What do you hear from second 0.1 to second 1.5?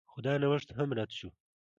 خو دا نوښت هم رد شو.